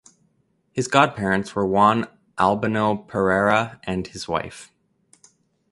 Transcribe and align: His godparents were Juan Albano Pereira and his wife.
His 0.71 0.87
godparents 0.87 1.53
were 1.53 1.63
Juan 1.63 2.07
Albano 2.39 2.95
Pereira 2.95 3.79
and 3.83 4.07
his 4.07 4.27
wife. 4.27 4.71